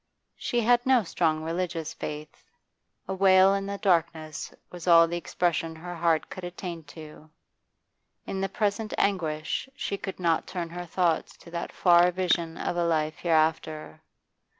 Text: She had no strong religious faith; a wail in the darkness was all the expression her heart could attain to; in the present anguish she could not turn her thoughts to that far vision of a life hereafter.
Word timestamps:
She 0.35 0.61
had 0.61 0.83
no 0.83 1.03
strong 1.03 1.43
religious 1.43 1.93
faith; 1.93 2.43
a 3.07 3.13
wail 3.13 3.53
in 3.53 3.67
the 3.67 3.77
darkness 3.77 4.51
was 4.71 4.87
all 4.87 5.07
the 5.07 5.15
expression 5.15 5.75
her 5.75 5.93
heart 5.97 6.27
could 6.27 6.43
attain 6.43 6.83
to; 6.85 7.29
in 8.25 8.41
the 8.41 8.49
present 8.49 8.95
anguish 8.97 9.69
she 9.75 9.97
could 9.99 10.19
not 10.19 10.47
turn 10.47 10.71
her 10.71 10.87
thoughts 10.87 11.37
to 11.37 11.51
that 11.51 11.71
far 11.71 12.09
vision 12.09 12.57
of 12.57 12.75
a 12.77 12.83
life 12.83 13.19
hereafter. 13.19 14.01